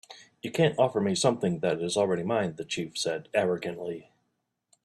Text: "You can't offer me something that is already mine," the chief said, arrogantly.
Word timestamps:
"You 0.41 0.49
can't 0.49 0.79
offer 0.79 0.99
me 0.99 1.13
something 1.13 1.59
that 1.59 1.79
is 1.79 1.95
already 1.95 2.23
mine," 2.23 2.55
the 2.55 2.65
chief 2.65 2.97
said, 2.97 3.29
arrogantly. 3.35 4.09